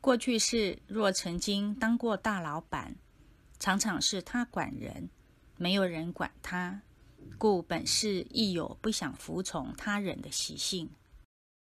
[0.00, 2.94] 过去是若曾经当过大老板，
[3.58, 5.08] 常常是他管人，
[5.56, 6.82] 没有人管他，
[7.38, 10.88] 故本是亦有不想服从他人的习性。